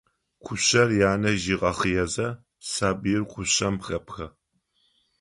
[0.43, 2.27] Кушъэр янэжъ ыгъэхъыезэ,
[2.71, 4.27] сабыир кушъэм хепхэ.